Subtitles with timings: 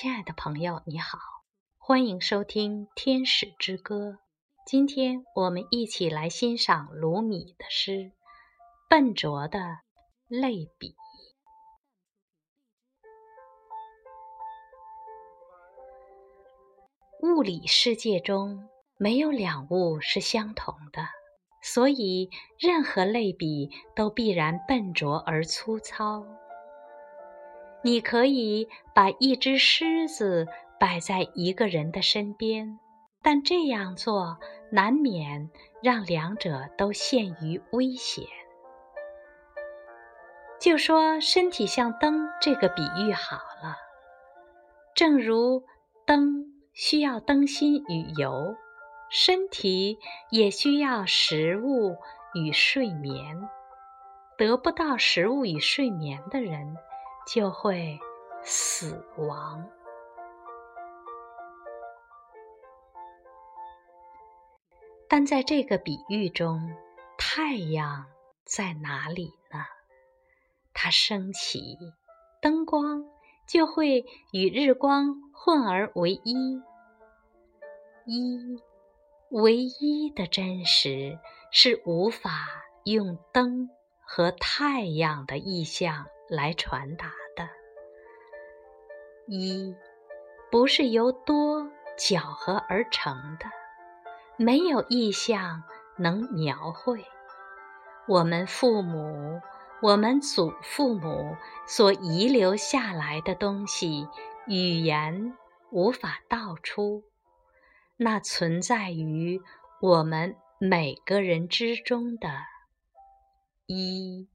[0.00, 1.18] 亲爱的朋友，你好，
[1.76, 4.12] 欢迎收听《天使之歌》。
[4.64, 7.92] 今天我们一起来欣赏鲁米的诗
[8.88, 9.80] 《笨拙的
[10.26, 10.88] 类比》。
[17.20, 21.02] 物理世界中没有两物是相同的，
[21.62, 26.24] 所以任何类比都必然笨拙而粗糙。
[27.82, 30.46] 你可以把一只狮子
[30.78, 32.78] 摆在一个人的身边，
[33.22, 34.38] 但这样做
[34.70, 35.50] 难免
[35.82, 38.24] 让两者都陷于危险。
[40.58, 43.76] 就说身体像灯这个比喻好了，
[44.94, 45.64] 正如
[46.04, 48.56] 灯需要灯芯与油，
[49.08, 49.98] 身体
[50.30, 51.96] 也需要食物
[52.34, 53.48] 与睡眠。
[54.36, 56.76] 得不到食物与睡眠的人。
[57.26, 57.98] 就会
[58.42, 59.68] 死亡。
[65.08, 66.72] 但在这个比喻中，
[67.18, 68.06] 太阳
[68.44, 69.64] 在哪里呢？
[70.72, 71.76] 它升起，
[72.40, 73.04] 灯光
[73.46, 76.62] 就会与日光混而为一。
[78.06, 78.62] 一，
[79.30, 81.18] 唯一的真实
[81.50, 82.30] 是无法
[82.84, 83.68] 用灯
[84.02, 87.48] 和太阳的意象来传达的。
[89.26, 89.76] 一
[90.50, 93.46] 不是由多搅合而成的，
[94.36, 95.62] 没有意象
[95.98, 97.04] 能描绘。
[98.08, 99.40] 我们父母、
[99.82, 101.36] 我们祖父母
[101.66, 104.08] 所遗留下来的东西，
[104.46, 105.36] 语言
[105.70, 107.04] 无法道出。
[107.96, 109.42] 那存在于
[109.80, 112.30] 我们每个人之中的
[113.66, 114.28] 一。